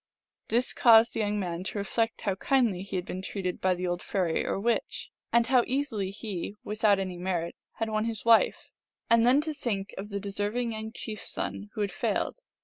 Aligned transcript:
This 0.47 0.73
caused 0.73 1.13
the 1.13 1.19
young 1.19 1.39
man 1.39 1.63
to 1.65 1.77
reflect 1.77 2.21
how 2.21 2.33
kindly 2.33 2.81
he 2.81 2.95
had 2.95 3.05
been 3.05 3.21
treated 3.21 3.61
by 3.61 3.75
the 3.75 3.85
old 3.85 4.01
fairy 4.01 4.43
or 4.43 4.59
witch, 4.59 5.11
and 5.31 5.45
how 5.45 5.63
easily 5.67 6.09
he, 6.09 6.55
without 6.63 6.97
any 6.97 7.19
merit, 7.19 7.55
had 7.73 7.87
won 7.87 8.05
his 8.05 8.25
wife, 8.25 8.71
and 9.11 9.27
then 9.27 9.41
to 9.41 9.53
think 9.53 9.93
of 9.99 10.09
the 10.09 10.19
deserving 10.19 10.71
young 10.71 10.91
chief 10.91 11.21
s 11.21 11.29
son 11.29 11.69
who 11.75 11.81
had 11.81 11.91
failed. 11.91 12.39